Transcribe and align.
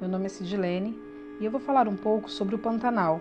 Meu 0.00 0.08
nome 0.08 0.24
é 0.24 0.28
Sidilene 0.30 0.98
e 1.38 1.44
eu 1.44 1.50
vou 1.50 1.60
falar 1.60 1.86
um 1.86 1.94
pouco 1.94 2.30
sobre 2.30 2.54
o 2.54 2.58
Pantanal 2.58 3.20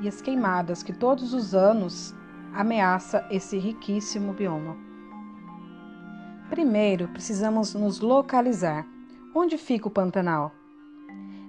e 0.00 0.06
as 0.06 0.20
queimadas 0.20 0.80
que 0.80 0.92
todos 0.92 1.34
os 1.34 1.56
anos 1.56 2.14
ameaça 2.54 3.26
esse 3.32 3.58
riquíssimo 3.58 4.32
bioma. 4.32 4.76
Primeiro, 6.48 7.08
precisamos 7.08 7.74
nos 7.74 7.98
localizar. 7.98 8.86
Onde 9.34 9.58
fica 9.58 9.88
o 9.88 9.90
Pantanal? 9.90 10.52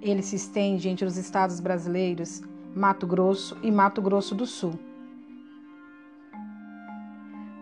Ele 0.02 0.23
se 0.23 0.36
estende 0.36 0.90
entre 0.90 1.05
os 1.05 1.16
estados 1.16 1.59
brasileiros 1.59 2.41
Mato 2.76 3.05
Grosso 3.05 3.55
e 3.62 3.70
Mato 3.70 4.02
Grosso 4.02 4.34
do 4.34 4.48
Sul. 4.48 4.80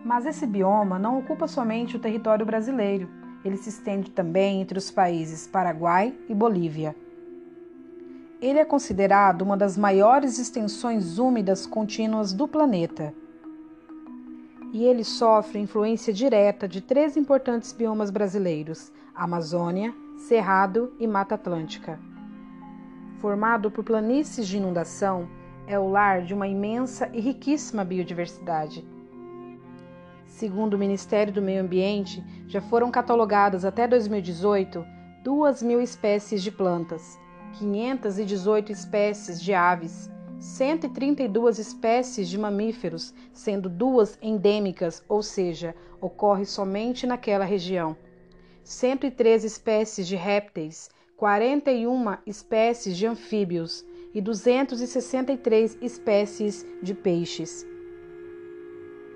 Mas 0.02 0.24
esse 0.24 0.46
bioma 0.46 0.98
não 0.98 1.18
ocupa 1.18 1.46
somente 1.46 1.98
o 1.98 2.00
território 2.00 2.46
brasileiro, 2.46 3.10
ele 3.44 3.58
se 3.58 3.68
estende 3.68 4.10
também 4.10 4.62
entre 4.62 4.78
os 4.78 4.90
países 4.90 5.46
Paraguai 5.46 6.14
e 6.28 6.34
Bolívia. 6.34 6.96
Ele 8.40 8.58
é 8.58 8.64
considerado 8.64 9.42
uma 9.42 9.56
das 9.56 9.76
maiores 9.76 10.38
extensões 10.38 11.18
úmidas 11.18 11.66
contínuas 11.66 12.32
do 12.32 12.48
planeta. 12.48 13.14
E 14.72 14.84
ele 14.84 15.04
sofre 15.04 15.58
influência 15.58 16.12
direta 16.12 16.66
de 16.66 16.80
três 16.80 17.16
importantes 17.16 17.72
biomas 17.72 18.10
brasileiros: 18.10 18.90
Amazônia, 19.14 19.94
Cerrado 20.16 20.92
e 20.98 21.06
Mata 21.06 21.34
Atlântica. 21.34 22.00
Formado 23.18 23.70
por 23.70 23.84
planícies 23.84 24.48
de 24.48 24.56
inundação, 24.56 25.28
é 25.66 25.78
o 25.78 25.88
lar 25.88 26.22
de 26.22 26.34
uma 26.34 26.48
imensa 26.48 27.08
e 27.12 27.20
riquíssima 27.20 27.84
biodiversidade 27.84 28.84
Segundo 30.34 30.74
o 30.74 30.78
Ministério 30.78 31.32
do 31.32 31.40
Meio 31.40 31.62
Ambiente, 31.62 32.20
já 32.48 32.60
foram 32.60 32.90
catalogadas 32.90 33.64
até 33.64 33.86
2018 33.86 34.84
2 35.22 35.62
mil 35.62 35.80
espécies 35.80 36.42
de 36.42 36.50
plantas, 36.50 37.16
518 37.52 38.72
espécies 38.72 39.40
de 39.40 39.54
aves, 39.54 40.10
132 40.40 41.60
espécies 41.60 42.28
de 42.28 42.36
mamíferos, 42.36 43.14
sendo 43.32 43.68
duas 43.68 44.18
endêmicas, 44.20 45.04
ou 45.08 45.22
seja, 45.22 45.72
ocorre 46.00 46.44
somente 46.44 47.06
naquela 47.06 47.44
região, 47.44 47.96
103 48.64 49.44
espécies 49.44 50.04
de 50.08 50.16
répteis, 50.16 50.90
41 51.16 52.16
espécies 52.26 52.96
de 52.96 53.06
anfíbios 53.06 53.86
e 54.12 54.20
263 54.20 55.78
espécies 55.80 56.66
de 56.82 56.92
peixes. 56.92 57.64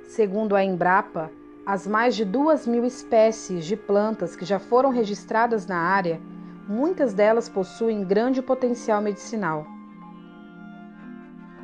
Segundo 0.08 0.56
a 0.56 0.64
Embrapa, 0.64 1.30
as 1.66 1.86
mais 1.86 2.16
de 2.16 2.24
duas 2.24 2.66
mil 2.66 2.82
espécies 2.82 3.66
de 3.66 3.76
plantas 3.76 4.34
que 4.34 4.42
já 4.46 4.58
foram 4.58 4.88
registradas 4.88 5.66
na 5.66 5.76
área, 5.76 6.18
muitas 6.66 7.12
delas 7.12 7.46
possuem 7.46 8.04
grande 8.04 8.40
potencial 8.40 9.02
medicinal. 9.02 9.66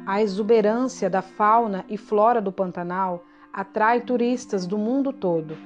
A 0.07 0.21
exuberância 0.21 1.09
da 1.09 1.23
fauna 1.23 1.87
e 1.89 1.97
flora 1.97 2.39
do 2.43 2.53
Pantanal 2.53 3.25
atrai 3.51 4.03
turistas 4.03 4.67
do 4.67 4.77
mundo 4.77 5.11
todo, 5.11 5.57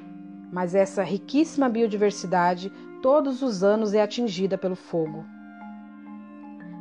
mas 0.53 0.73
essa 0.73 1.03
riquíssima 1.03 1.69
biodiversidade 1.69 2.73
todos 3.03 3.43
os 3.43 3.65
anos 3.65 3.93
é 3.93 4.01
atingida 4.01 4.57
pelo 4.57 4.77
fogo. 4.77 5.25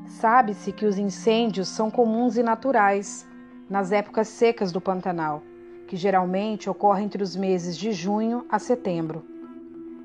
Sabe-se 0.06 0.72
que 0.72 0.86
os 0.86 1.00
incêndios 1.00 1.68
são 1.68 1.90
comuns 1.90 2.38
e 2.38 2.44
naturais 2.44 3.28
nas 3.68 3.92
épocas 3.92 4.28
secas 4.28 4.72
do 4.72 4.80
Pantanal 4.80 5.42
que 5.88 5.96
geralmente 5.96 6.70
ocorre 6.70 7.04
entre 7.04 7.24
os 7.24 7.36
meses 7.36 7.78
de 7.78 7.92
junho 7.94 8.46
a 8.50 8.60
setembro. 8.60 9.24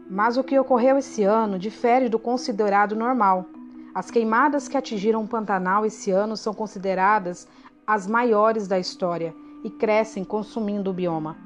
Mas 0.09 0.37
o 0.37 0.45
que 0.45 0.59
ocorreu 0.59 0.97
esse 0.97 1.25
ano 1.25 1.59
difere 1.59 2.09
do 2.09 2.19
considerado 2.19 2.95
normal. 2.95 3.47
As 3.95 4.11
queimadas 4.11 4.69
que 4.69 4.77
atingiram 4.77 5.23
o 5.23 5.29
Pantanal 5.29 5.85
esse 5.85 6.11
ano 6.11 6.37
são 6.37 6.55
consideradas 6.55 7.49
as 7.87 8.07
maiores 8.07 8.69
da 8.69 8.79
história 8.79 9.35
e 9.65 9.71
crescem 9.71 10.25
consumindo 10.25 10.91
o 10.91 10.95
bioma. 10.95 11.37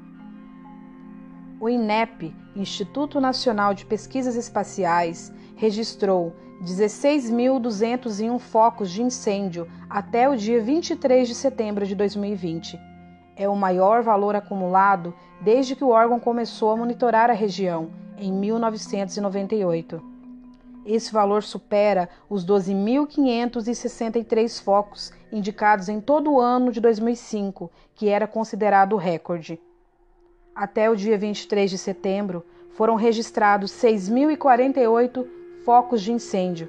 O 1.59 1.67
INEP, 1.67 2.33
Instituto 2.55 3.19
Nacional 3.19 3.73
de 3.73 3.85
Pesquisas 3.85 4.35
Espaciais, 4.35 5.33
registrou 5.55 6.35
16.201 6.63 8.37
focos 8.39 8.91
de 8.91 9.01
incêndio 9.01 9.67
até 9.89 10.29
o 10.29 10.37
dia 10.37 10.61
23 10.61 11.27
de 11.27 11.33
setembro 11.33 11.85
de 11.85 11.95
2020 11.95 12.96
é 13.37 13.47
o 13.47 13.55
maior 13.55 14.01
valor 14.01 14.35
acumulado 14.35 15.13
desde 15.39 15.75
que 15.75 15.83
o 15.83 15.89
órgão 15.89 16.19
começou 16.19 16.71
a 16.71 16.75
monitorar 16.75 17.29
a 17.29 17.33
região, 17.33 17.91
em 18.17 18.33
1998. 18.33 20.01
Esse 20.85 21.13
valor 21.13 21.43
supera 21.43 22.09
os 22.29 22.45
12.563 22.45 24.63
focos 24.63 25.11
indicados 25.31 25.87
em 25.89 26.01
todo 26.01 26.31
o 26.31 26.39
ano 26.39 26.71
de 26.71 26.81
2005, 26.81 27.69
que 27.93 28.09
era 28.09 28.25
considerado 28.25 28.93
o 28.93 28.97
recorde. 28.97 29.61
Até 30.55 30.89
o 30.89 30.95
dia 30.95 31.15
23 31.17 31.69
de 31.69 31.77
setembro, 31.77 32.43
foram 32.71 32.95
registrados 32.95 33.69
6.048 33.71 35.27
focos 35.63 36.01
de 36.01 36.11
incêndio, 36.11 36.67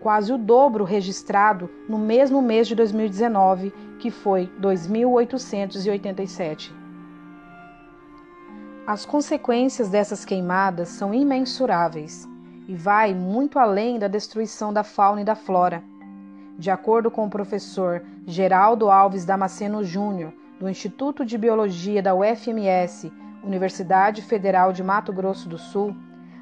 quase 0.00 0.32
o 0.32 0.38
dobro 0.38 0.82
registrado 0.82 1.70
no 1.88 1.98
mesmo 1.98 2.42
mês 2.42 2.66
de 2.66 2.74
2019, 2.74 3.72
que 4.02 4.10
foi 4.10 4.50
2.887. 4.60 6.72
As 8.84 9.06
consequências 9.06 9.88
dessas 9.88 10.24
queimadas 10.24 10.88
são 10.88 11.14
imensuráveis 11.14 12.28
e 12.66 12.74
vai 12.74 13.14
muito 13.14 13.60
além 13.60 14.00
da 14.00 14.08
destruição 14.08 14.72
da 14.72 14.82
fauna 14.82 15.20
e 15.20 15.24
da 15.24 15.36
flora. 15.36 15.84
De 16.58 16.68
acordo 16.68 17.12
com 17.12 17.26
o 17.26 17.30
professor 17.30 18.02
Geraldo 18.26 18.90
Alves 18.90 19.24
Damasceno 19.24 19.84
Júnior, 19.84 20.32
do 20.58 20.68
Instituto 20.68 21.24
de 21.24 21.38
Biologia 21.38 22.02
da 22.02 22.12
UFMS, 22.12 23.12
Universidade 23.44 24.20
Federal 24.20 24.72
de 24.72 24.82
Mato 24.82 25.12
Grosso 25.12 25.48
do 25.48 25.58
Sul, 25.58 25.94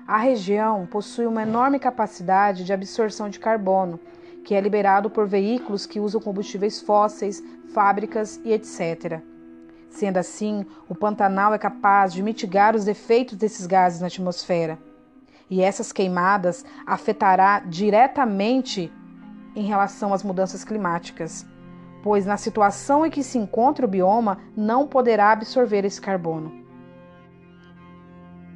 a 0.09 0.16
região 0.16 0.87
possui 0.87 1.27
uma 1.27 1.42
enorme 1.42 1.78
capacidade 1.78 2.65
de 2.65 2.72
absorção 2.72 3.28
de 3.28 3.38
carbono, 3.38 4.00
que 4.45 4.55
é 4.55 4.61
liberado 4.61 5.11
por 5.11 5.27
veículos 5.27 5.87
que 5.87 6.01
usam 6.01 6.21
combustíveis 6.21 6.81
fósseis, 6.81 7.43
fábricas 7.73 8.41
e 8.45 8.53
etc. 8.53 9.21
Sendo 9.89 10.19
assim, 10.19 10.65
o 10.89 10.95
Pantanal 10.95 11.53
é 11.53 11.59
capaz 11.59 12.12
de 12.12 12.23
mitigar 12.23 12.77
os 12.77 12.87
efeitos 12.87 13.37
desses 13.37 13.67
gases 13.67 14.01
na 14.01 14.06
atmosfera. 14.06 14.78
E 15.49 15.61
essas 15.61 15.93
queimadas 15.93 16.65
afetará 16.87 17.61
diretamente 17.61 18.93
em 19.55 19.65
relação 19.65 20.15
às 20.15 20.23
mudanças 20.23 20.62
climáticas, 20.62 21.45
pois 22.05 22.25
na 22.25 22.37
situação 22.37 23.05
em 23.05 23.11
que 23.11 23.22
se 23.22 23.37
encontra 23.37 23.84
o 23.84 23.89
bioma 23.89 24.39
não 24.57 24.87
poderá 24.87 25.33
absorver 25.33 25.84
esse 25.84 26.01
carbono. 26.01 26.61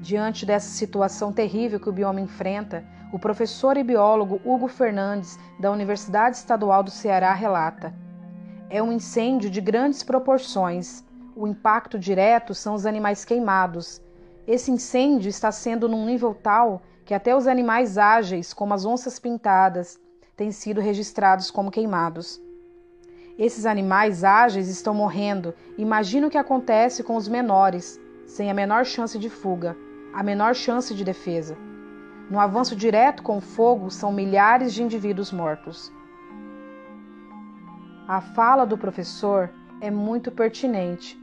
Diante 0.00 0.46
dessa 0.46 0.68
situação 0.68 1.32
terrível 1.32 1.80
que 1.80 1.88
o 1.88 1.92
bioma 1.92 2.20
enfrenta, 2.20 2.84
o 3.14 3.18
professor 3.18 3.76
e 3.76 3.84
biólogo 3.84 4.40
Hugo 4.44 4.66
Fernandes, 4.66 5.38
da 5.56 5.70
Universidade 5.70 6.36
Estadual 6.36 6.82
do 6.82 6.90
Ceará, 6.90 7.32
relata: 7.32 7.94
É 8.68 8.82
um 8.82 8.90
incêndio 8.90 9.48
de 9.48 9.60
grandes 9.60 10.02
proporções. 10.02 11.04
O 11.36 11.46
impacto 11.46 11.96
direto 11.96 12.56
são 12.56 12.74
os 12.74 12.84
animais 12.84 13.24
queimados. 13.24 14.02
Esse 14.48 14.72
incêndio 14.72 15.28
está 15.28 15.52
sendo 15.52 15.88
num 15.88 16.04
nível 16.04 16.34
tal 16.34 16.82
que 17.04 17.14
até 17.14 17.36
os 17.36 17.46
animais 17.46 17.98
ágeis, 17.98 18.52
como 18.52 18.74
as 18.74 18.84
onças 18.84 19.20
pintadas, 19.20 19.96
têm 20.36 20.50
sido 20.50 20.80
registrados 20.80 21.52
como 21.52 21.70
queimados. 21.70 22.42
Esses 23.38 23.64
animais 23.64 24.24
ágeis 24.24 24.68
estão 24.68 24.92
morrendo. 24.92 25.54
Imagina 25.78 26.26
o 26.26 26.30
que 26.30 26.38
acontece 26.38 27.04
com 27.04 27.14
os 27.14 27.28
menores, 27.28 27.96
sem 28.26 28.50
a 28.50 28.54
menor 28.54 28.84
chance 28.84 29.16
de 29.16 29.30
fuga 29.30 29.76
a 30.14 30.22
menor 30.22 30.54
chance 30.54 30.94
de 30.94 31.04
defesa. 31.04 31.56
No 32.30 32.40
avanço 32.40 32.74
direto 32.74 33.22
com 33.22 33.36
o 33.36 33.40
fogo, 33.40 33.90
são 33.90 34.10
milhares 34.10 34.72
de 34.72 34.82
indivíduos 34.82 35.30
mortos. 35.30 35.92
A 38.08 38.20
fala 38.20 38.64
do 38.64 38.78
professor 38.78 39.50
é 39.80 39.90
muito 39.90 40.30
pertinente, 40.30 41.18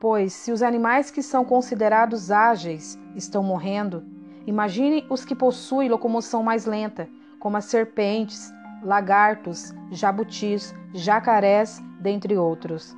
pois 0.00 0.32
se 0.32 0.50
os 0.50 0.62
animais 0.62 1.10
que 1.10 1.22
são 1.22 1.44
considerados 1.44 2.30
ágeis 2.30 2.98
estão 3.14 3.42
morrendo, 3.42 4.04
imagine 4.46 5.06
os 5.08 5.24
que 5.24 5.34
possuem 5.34 5.88
locomoção 5.88 6.42
mais 6.42 6.66
lenta, 6.66 7.08
como 7.38 7.56
as 7.56 7.66
serpentes, 7.66 8.52
lagartos, 8.82 9.74
jabutis, 9.90 10.74
jacarés, 10.94 11.82
dentre 12.00 12.36
outros. 12.36 12.96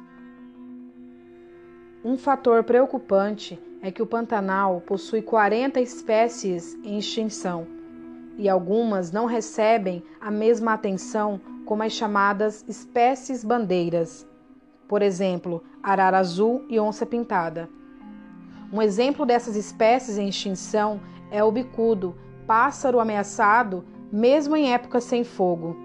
Um 2.04 2.16
fator 2.16 2.62
preocupante 2.64 3.60
é 3.84 3.90
que 3.90 4.02
o 4.02 4.06
Pantanal 4.06 4.80
possui 4.80 5.20
40 5.20 5.78
espécies 5.78 6.74
em 6.82 6.96
extinção 6.96 7.66
e 8.38 8.48
algumas 8.48 9.12
não 9.12 9.26
recebem 9.26 10.02
a 10.18 10.30
mesma 10.30 10.72
atenção 10.72 11.38
como 11.66 11.82
as 11.82 11.92
chamadas 11.92 12.64
espécies 12.66 13.44
bandeiras, 13.44 14.26
por 14.88 15.02
exemplo, 15.02 15.62
arara 15.82 16.16
azul 16.16 16.64
e 16.70 16.80
onça 16.80 17.04
pintada. 17.04 17.68
Um 18.72 18.80
exemplo 18.80 19.26
dessas 19.26 19.54
espécies 19.54 20.16
em 20.16 20.30
extinção 20.30 20.98
é 21.30 21.44
o 21.44 21.52
bicudo, 21.52 22.16
pássaro 22.46 22.98
ameaçado 22.98 23.84
mesmo 24.10 24.56
em 24.56 24.72
época 24.72 24.98
sem 24.98 25.24
fogo. 25.24 25.76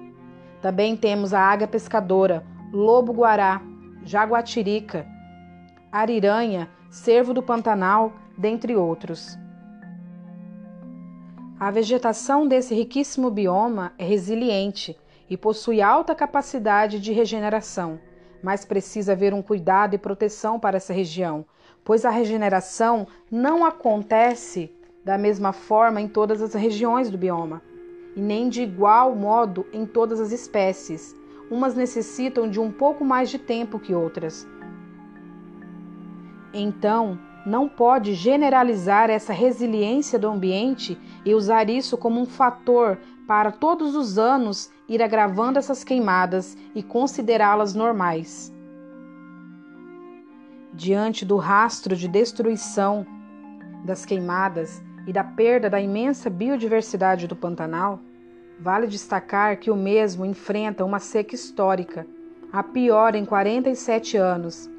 Também 0.61 0.95
temos 0.95 1.33
a 1.33 1.41
águia 1.41 1.67
pescadora, 1.67 2.45
lobo-guará, 2.71 3.61
jaguatirica, 4.05 5.05
ariranha, 5.91 6.69
cervo 6.89 7.33
do 7.33 7.43
Pantanal, 7.43 8.13
dentre 8.37 8.75
outros. 8.75 9.37
A 11.59 11.69
vegetação 11.71 12.47
desse 12.47 12.73
riquíssimo 12.73 13.29
bioma 13.29 13.91
é 13.97 14.05
resiliente 14.05 14.97
e 15.29 15.35
possui 15.35 15.81
alta 15.81 16.15
capacidade 16.15 16.99
de 16.99 17.11
regeneração, 17.11 17.99
mas 18.41 18.63
precisa 18.63 19.11
haver 19.11 19.33
um 19.33 19.41
cuidado 19.41 19.93
e 19.93 19.97
proteção 19.97 20.59
para 20.59 20.77
essa 20.77 20.93
região, 20.93 21.45
pois 21.83 22.05
a 22.05 22.09
regeneração 22.09 23.07
não 23.29 23.65
acontece 23.65 24.73
da 25.03 25.17
mesma 25.17 25.51
forma 25.51 25.99
em 26.01 26.07
todas 26.07 26.41
as 26.41 26.53
regiões 26.53 27.09
do 27.09 27.17
bioma, 27.17 27.61
e 28.15 28.21
nem 28.21 28.49
de 28.49 28.61
igual 28.61 29.15
modo 29.15 29.65
em 29.73 29.85
todas 29.85 30.19
as 30.19 30.31
espécies. 30.31 31.15
Umas 31.51 31.75
necessitam 31.75 32.49
de 32.49 32.59
um 32.59 32.71
pouco 32.71 33.03
mais 33.03 33.29
de 33.29 33.39
tempo 33.39 33.79
que 33.79 33.93
outras. 33.93 34.47
Então, 36.53 37.19
não 37.45 37.67
pode 37.67 38.13
generalizar 38.13 39.09
essa 39.09 39.33
resiliência 39.33 40.19
do 40.19 40.27
ambiente 40.27 40.97
e 41.25 41.33
usar 41.33 41.69
isso 41.69 41.97
como 41.97 42.19
um 42.19 42.25
fator 42.25 42.97
para 43.27 43.51
todos 43.51 43.95
os 43.95 44.17
anos 44.17 44.71
ir 44.87 45.01
agravando 45.01 45.59
essas 45.59 45.83
queimadas 45.83 46.57
e 46.73 46.81
considerá-las 46.81 47.73
normais. 47.73 48.53
Diante 50.73 51.25
do 51.25 51.37
rastro 51.37 51.95
de 51.95 52.07
destruição 52.07 53.05
das 53.85 54.05
queimadas 54.05 54.81
e 55.07 55.13
da 55.13 55.23
perda 55.23 55.69
da 55.69 55.79
imensa 55.79 56.29
biodiversidade 56.29 57.27
do 57.27 57.35
Pantanal, 57.35 57.99
vale 58.59 58.87
destacar 58.87 59.57
que 59.57 59.71
o 59.71 59.75
mesmo 59.75 60.25
enfrenta 60.25 60.83
uma 60.83 60.99
seca 60.99 61.33
histórica, 61.33 62.05
a 62.51 62.61
pior 62.61 63.15
em 63.15 63.25
47 63.25 64.17
anos, 64.17 64.69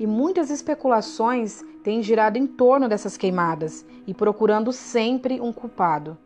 e 0.00 0.06
muitas 0.06 0.48
especulações 0.48 1.62
têm 1.84 2.02
girado 2.02 2.38
em 2.38 2.46
torno 2.46 2.88
dessas 2.88 3.18
queimadas 3.18 3.84
e 4.06 4.14
procurando 4.14 4.72
sempre 4.72 5.38
um 5.42 5.52
culpado. 5.52 6.16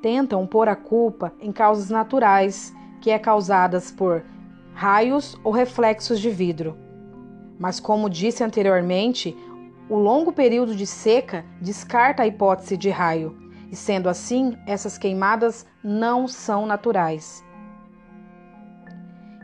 Tentam 0.00 0.46
pôr 0.46 0.68
a 0.68 0.76
culpa 0.76 1.32
em 1.40 1.50
causas 1.50 1.90
naturais, 1.90 2.72
que 3.00 3.10
é 3.10 3.18
causadas 3.18 3.90
por 3.90 4.24
raios 4.72 5.36
ou 5.42 5.50
reflexos 5.50 6.20
de 6.20 6.30
vidro. 6.30 6.78
Mas, 7.58 7.80
como 7.80 8.08
disse 8.08 8.44
anteriormente, 8.44 9.36
o 9.90 9.96
longo 9.96 10.32
período 10.32 10.76
de 10.76 10.86
seca 10.86 11.44
descarta 11.60 12.22
a 12.22 12.28
hipótese 12.28 12.76
de 12.76 12.90
raio, 12.90 13.36
e 13.72 13.74
sendo 13.74 14.08
assim, 14.08 14.56
essas 14.68 14.96
queimadas 14.96 15.66
não 15.82 16.28
são 16.28 16.64
naturais. 16.64 17.44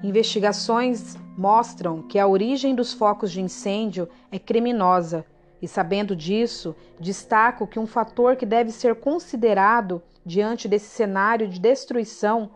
Investigações 0.05 1.17
mostram 1.37 2.03
que 2.03 2.19
a 2.19 2.27
origem 2.27 2.75
dos 2.75 2.93
focos 2.93 3.31
de 3.31 3.41
incêndio 3.41 4.09
é 4.31 4.39
criminosa, 4.39 5.25
e 5.61 5.69
sabendo 5.69 6.15
disso, 6.15 6.77
destaco 7.01 7.67
que 7.67 7.79
um 7.79 7.87
fator 7.87 8.37
que 8.37 8.45
deve 8.45 8.71
ser 8.71 8.97
considerado 8.97 10.03
diante 10.25 10.69
desse 10.69 10.89
cenário 10.89 11.49
de 11.49 11.59
destruição 11.59 12.51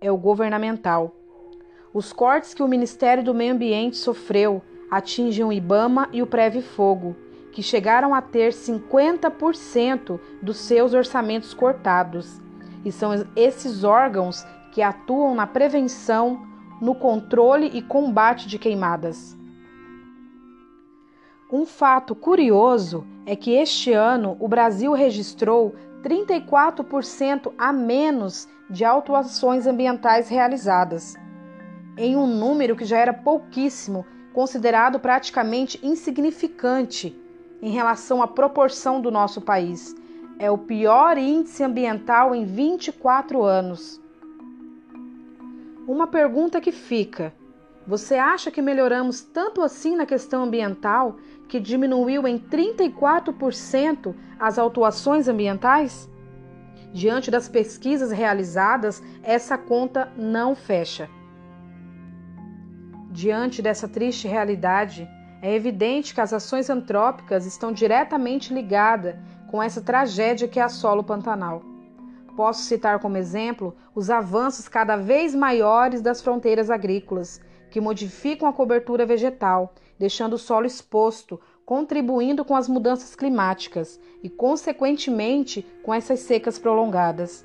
é 0.00 0.10
o 0.10 0.16
governamental. 0.16 1.14
Os 1.92 2.12
cortes 2.12 2.54
que 2.54 2.62
o 2.62 2.68
Ministério 2.68 3.24
do 3.24 3.34
Meio 3.34 3.54
Ambiente 3.54 3.96
sofreu 3.96 4.62
atingem 4.90 5.44
o 5.44 5.52
IBAMA 5.52 6.08
e 6.12 6.22
o 6.22 6.26
Preve 6.26 6.62
Fogo, 6.62 7.16
que 7.52 7.62
chegaram 7.62 8.14
a 8.14 8.22
ter 8.22 8.52
50% 8.52 10.20
dos 10.40 10.58
seus 10.58 10.94
orçamentos 10.94 11.52
cortados. 11.52 12.40
E 12.84 12.92
são 12.92 13.12
esses 13.34 13.84
órgãos 13.84 14.46
que 14.72 14.80
atuam 14.80 15.34
na 15.34 15.46
prevenção, 15.46 16.46
no 16.80 16.94
controle 16.94 17.66
e 17.66 17.82
combate 17.82 18.48
de 18.48 18.58
queimadas. 18.58 19.36
Um 21.50 21.64
fato 21.64 22.14
curioso 22.14 23.06
é 23.24 23.34
que 23.34 23.52
este 23.52 23.92
ano 23.92 24.36
o 24.38 24.46
Brasil 24.46 24.92
registrou 24.92 25.74
34% 26.02 27.52
a 27.56 27.72
menos 27.72 28.46
de 28.68 28.84
autuações 28.84 29.66
ambientais 29.66 30.28
realizadas, 30.28 31.16
em 31.96 32.16
um 32.16 32.26
número 32.26 32.76
que 32.76 32.84
já 32.84 32.98
era 32.98 33.12
pouquíssimo, 33.12 34.04
considerado 34.32 35.00
praticamente 35.00 35.80
insignificante 35.82 37.18
em 37.62 37.70
relação 37.70 38.22
à 38.22 38.28
proporção 38.28 39.00
do 39.00 39.10
nosso 39.10 39.40
país. 39.40 39.96
É 40.38 40.50
o 40.50 40.58
pior 40.58 41.18
índice 41.18 41.64
ambiental 41.64 42.34
em 42.34 42.44
24 42.44 43.42
anos. 43.42 44.00
Uma 45.88 46.06
pergunta 46.06 46.60
que 46.60 46.70
fica: 46.70 47.32
você 47.86 48.16
acha 48.16 48.50
que 48.50 48.60
melhoramos 48.60 49.22
tanto 49.22 49.62
assim 49.62 49.96
na 49.96 50.04
questão 50.04 50.42
ambiental 50.42 51.16
que 51.48 51.58
diminuiu 51.58 52.28
em 52.28 52.38
34% 52.38 54.14
as 54.38 54.58
autuações 54.58 55.28
ambientais? 55.28 56.06
Diante 56.92 57.30
das 57.30 57.48
pesquisas 57.48 58.10
realizadas, 58.10 59.02
essa 59.22 59.56
conta 59.56 60.12
não 60.14 60.54
fecha. 60.54 61.08
Diante 63.10 63.62
dessa 63.62 63.88
triste 63.88 64.28
realidade, 64.28 65.08
é 65.40 65.54
evidente 65.54 66.14
que 66.14 66.20
as 66.20 66.34
ações 66.34 66.68
antrópicas 66.68 67.46
estão 67.46 67.72
diretamente 67.72 68.52
ligadas 68.52 69.16
com 69.50 69.62
essa 69.62 69.80
tragédia 69.80 70.48
que 70.48 70.60
assola 70.60 71.00
o 71.00 71.04
Pantanal. 71.04 71.62
Posso 72.38 72.62
citar 72.62 73.00
como 73.00 73.16
exemplo 73.16 73.74
os 73.92 74.10
avanços 74.10 74.68
cada 74.68 74.94
vez 74.94 75.34
maiores 75.34 76.00
das 76.00 76.22
fronteiras 76.22 76.70
agrícolas, 76.70 77.40
que 77.68 77.80
modificam 77.80 78.48
a 78.48 78.52
cobertura 78.52 79.04
vegetal, 79.04 79.74
deixando 79.98 80.34
o 80.34 80.38
solo 80.38 80.64
exposto, 80.64 81.40
contribuindo 81.66 82.44
com 82.44 82.54
as 82.54 82.68
mudanças 82.68 83.16
climáticas 83.16 83.98
e, 84.22 84.30
consequentemente, 84.30 85.66
com 85.82 85.92
essas 85.92 86.20
secas 86.20 86.60
prolongadas. 86.60 87.44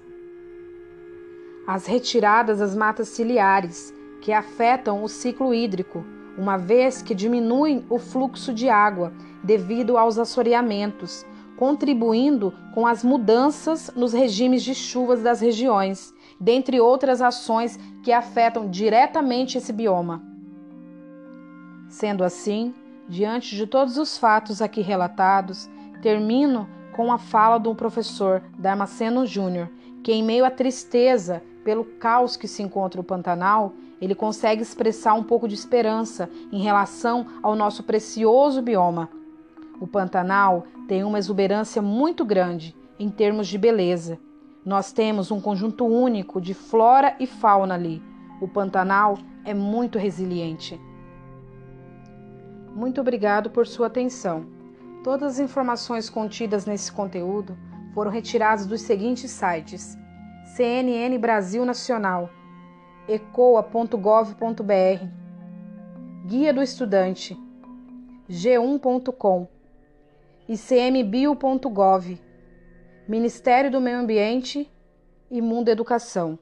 As 1.66 1.88
retiradas 1.88 2.60
das 2.60 2.76
matas 2.76 3.08
ciliares, 3.08 3.92
que 4.22 4.32
afetam 4.32 5.04
o 5.04 5.10
ciclo 5.10 5.56
hídrico, 5.56 6.06
uma 6.38 6.56
vez 6.56 7.02
que 7.02 7.16
diminuem 7.16 7.84
o 7.90 7.98
fluxo 7.98 8.54
de 8.54 8.70
água 8.70 9.12
devido 9.44 9.98
aos 9.98 10.20
assoreamentos, 10.20 11.26
contribuindo 11.64 12.54
com 12.74 12.86
as 12.86 13.06
mudanças 13.06 13.90
nos 13.96 14.12
regimes 14.12 14.62
de 14.64 14.76
chuvas 14.76 15.24
das 15.24 15.40
regiões, 15.40 16.14
dentre 16.38 16.82
outras 16.82 17.22
ações 17.22 17.80
que 18.04 18.12
afetam 18.12 18.70
diretamente 18.70 19.58
esse 19.58 19.72
bioma. 19.72 20.22
Sendo 21.88 22.22
assim, 22.22 22.76
diante 23.08 23.56
de 23.56 23.66
todos 23.66 23.98
os 23.98 24.18
fatos 24.18 24.62
aqui 24.62 24.82
relatados, 24.82 25.70
termino 26.02 26.68
com 26.92 27.14
a 27.14 27.18
fala 27.18 27.58
do 27.58 27.74
professor 27.74 28.44
Damasceno 28.60 29.26
Júnior, 29.26 29.70
que 30.04 30.12
em 30.12 30.22
meio 30.22 30.44
à 30.44 30.52
tristeza 30.52 31.42
pelo 31.64 31.86
caos 31.86 32.36
que 32.36 32.46
se 32.46 32.62
encontra 32.62 33.00
o 33.00 33.06
Pantanal, 33.06 33.72
ele 34.02 34.14
consegue 34.14 34.62
expressar 34.62 35.14
um 35.14 35.24
pouco 35.24 35.48
de 35.48 35.56
esperança 35.56 36.30
em 36.52 36.62
relação 36.62 37.26
ao 37.42 37.56
nosso 37.56 37.84
precioso 37.84 38.62
bioma 38.62 39.23
o 39.80 39.88
Pantanal 39.88 40.66
tem 40.88 41.04
uma 41.04 41.18
exuberância 41.18 41.82
muito 41.82 42.24
grande 42.24 42.76
em 43.00 43.10
termos 43.10 43.48
de 43.48 43.58
beleza. 43.58 44.20
Nós 44.66 44.92
temos 44.92 45.32
um 45.32 45.42
conjunto 45.42 45.86
único 45.86 46.40
de 46.40 46.54
flora 46.54 47.16
e 47.20 47.28
fauna 47.28 47.74
ali. 47.74 48.02
O 48.40 48.48
Pantanal 48.48 49.18
é 49.44 49.54
muito 49.54 49.98
resiliente. 49.98 50.80
Muito 52.74 53.02
obrigado 53.02 53.50
por 53.50 53.68
sua 53.68 53.88
atenção. 53.88 54.46
Todas 55.04 55.34
as 55.34 55.40
informações 55.40 56.10
contidas 56.10 56.66
nesse 56.66 56.92
conteúdo 56.92 57.58
foram 57.94 58.10
retiradas 58.10 58.66
dos 58.66 58.82
seguintes 58.82 59.32
sites: 59.32 59.98
CNN 60.56 61.18
Brasil 61.18 61.66
Nacional, 61.66 62.30
ecoa.gov.br, 63.08 64.38
Guia 66.26 66.54
do 66.54 66.64
Estudante, 66.64 67.38
g1.com 68.30 69.48
icmbio.gov, 70.48 72.20
Ministério 73.08 73.72
do 73.72 73.80
Meio 73.80 74.00
Ambiente 74.00 74.70
e 75.32 75.42
Mundo 75.42 75.70
Educação. 75.70 76.38